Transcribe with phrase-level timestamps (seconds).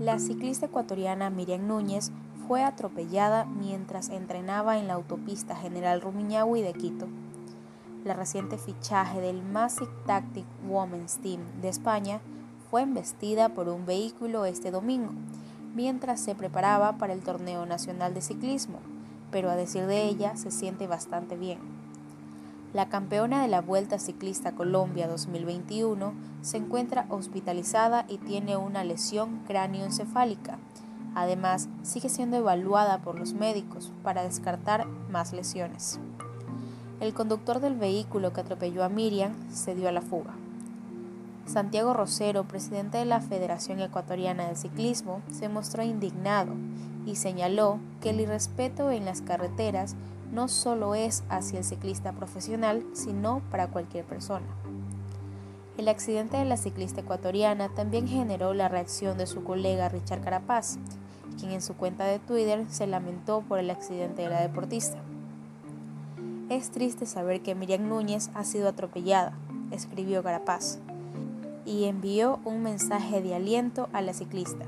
[0.00, 2.10] La ciclista ecuatoriana Miriam Núñez
[2.48, 7.06] fue atropellada mientras entrenaba en la autopista General Rumiñahui de Quito.
[8.06, 12.22] La reciente fichaje del Massive Tactic Women's Team de España
[12.70, 15.12] fue embestida por un vehículo este domingo,
[15.74, 18.78] mientras se preparaba para el torneo nacional de ciclismo,
[19.30, 21.58] pero a decir de ella se siente bastante bien.
[22.72, 29.40] La campeona de la Vuelta Ciclista Colombia 2021 se encuentra hospitalizada y tiene una lesión
[29.48, 30.56] cráneoencefálica.
[31.16, 35.98] Además, sigue siendo evaluada por los médicos para descartar más lesiones.
[37.00, 40.34] El conductor del vehículo que atropelló a Miriam se dio a la fuga.
[41.46, 46.54] Santiago Rosero, presidente de la Federación Ecuatoriana de Ciclismo, se mostró indignado
[47.04, 49.96] y señaló que el irrespeto en las carreteras
[50.32, 54.46] no solo es hacia el ciclista profesional, sino para cualquier persona.
[55.78, 60.78] El accidente de la ciclista ecuatoriana también generó la reacción de su colega Richard Carapaz,
[61.38, 64.98] quien en su cuenta de Twitter se lamentó por el accidente de la deportista.
[66.50, 69.32] Es triste saber que Miriam Núñez ha sido atropellada,
[69.70, 70.78] escribió Carapaz,
[71.64, 74.66] y envió un mensaje de aliento a la ciclista.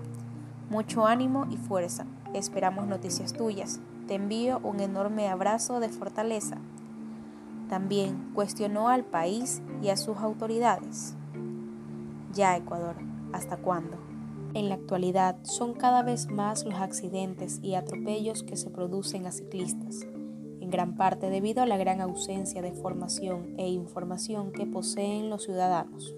[0.72, 2.06] Mucho ánimo y fuerza.
[2.32, 3.78] Esperamos noticias tuyas.
[4.08, 6.56] Te envío un enorme abrazo de fortaleza.
[7.68, 11.14] También cuestionó al país y a sus autoridades.
[12.32, 12.96] Ya Ecuador,
[13.34, 13.98] ¿hasta cuándo?
[14.54, 19.30] En la actualidad son cada vez más los accidentes y atropellos que se producen a
[19.30, 20.06] ciclistas,
[20.60, 25.42] en gran parte debido a la gran ausencia de formación e información que poseen los
[25.42, 26.14] ciudadanos.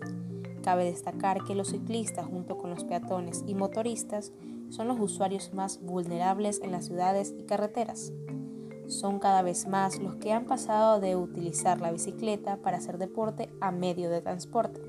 [0.64, 4.32] Cabe destacar que los ciclistas junto con los peatones y motoristas
[4.70, 8.14] son los usuarios más vulnerables en las ciudades y carreteras.
[8.86, 13.50] Son cada vez más los que han pasado de utilizar la bicicleta para hacer deporte
[13.60, 14.80] a medio de transporte,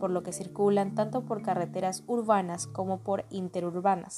[0.00, 4.16] por lo que circulan tanto por carreteras urbanas como por interurbanas,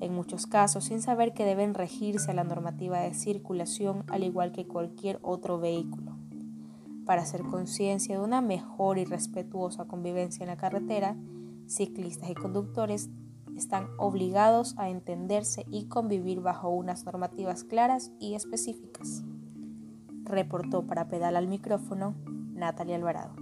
[0.00, 4.52] en muchos casos sin saber que deben regirse a la normativa de circulación al igual
[4.52, 6.15] que cualquier otro vehículo.
[7.06, 11.16] Para hacer conciencia de una mejor y respetuosa convivencia en la carretera,
[11.66, 13.08] ciclistas y conductores
[13.56, 19.22] están obligados a entenderse y convivir bajo unas normativas claras y específicas.
[20.24, 22.16] Reportó para Pedal al micrófono
[22.54, 23.36] Natalia Alvarado.